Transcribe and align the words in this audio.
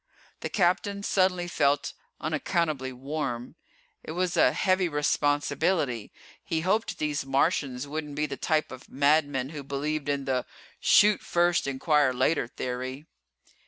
The 0.39 0.49
Captain 0.49 1.03
suddenly 1.03 1.47
felt 1.47 1.93
unaccountably 2.19 2.91
warm. 2.91 3.53
It 4.01 4.13
was 4.13 4.35
a 4.35 4.51
heavy 4.51 4.89
responsibility 4.89 6.11
he 6.43 6.61
hoped 6.61 6.97
these 6.97 7.23
Martians 7.23 7.87
wouldn't 7.87 8.15
be 8.15 8.25
the 8.25 8.35
type 8.35 8.71
of 8.71 8.89
madmen 8.89 9.49
who 9.49 9.61
believed 9.61 10.09
in 10.09 10.25
the 10.25 10.47
"shoot 10.79 11.21
first, 11.21 11.67
inquire 11.67 12.13
later" 12.13 12.47
theory. 12.47 13.05